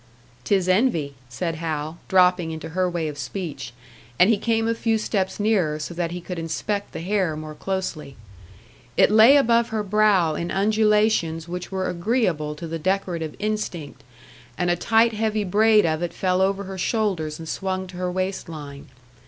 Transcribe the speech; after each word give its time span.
"'Tis 0.43 0.67
envy," 0.67 1.13
said 1.29 1.53
Hal, 1.53 1.99
dropping 2.07 2.49
into 2.49 2.69
her 2.69 2.89
way 2.89 3.07
of 3.07 3.19
speech; 3.19 3.71
and 4.17 4.31
he 4.31 4.37
came 4.39 4.67
a 4.67 4.73
few 4.73 4.97
steps 4.97 5.39
nearer, 5.39 5.77
so 5.77 5.93
that 5.93 6.09
he 6.09 6.19
could 6.19 6.39
inspect 6.39 6.91
the 6.91 7.01
hair 7.01 7.35
more 7.35 7.53
closely. 7.53 8.15
It 8.97 9.11
lay 9.11 9.37
above 9.37 9.69
her 9.69 9.83
brow 9.83 10.33
in 10.33 10.49
undulations 10.49 11.47
which 11.47 11.71
were 11.71 11.87
agreeable 11.87 12.55
to 12.55 12.65
the 12.65 12.79
decorative 12.79 13.35
instinct, 13.37 14.03
and 14.57 14.71
a 14.71 14.75
tight 14.75 15.13
heavy 15.13 15.43
braid 15.43 15.85
of 15.85 16.01
it 16.01 16.13
fell 16.15 16.41
over 16.41 16.63
her 16.63 16.79
shoulders 16.79 17.37
and 17.37 17.47
swung 17.47 17.85
to 17.85 17.97
her 17.97 18.11
waist 18.11 18.49
line. 18.49 18.87